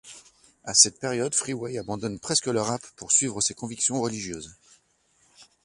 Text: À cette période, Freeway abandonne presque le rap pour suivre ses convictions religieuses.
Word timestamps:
À 0.63 0.73
cette 0.73 0.99
période, 0.99 1.35
Freeway 1.35 1.77
abandonne 1.77 2.17
presque 2.19 2.47
le 2.47 2.59
rap 2.59 2.81
pour 2.95 3.11
suivre 3.11 3.39
ses 3.39 3.53
convictions 3.53 4.01
religieuses. 4.01 4.55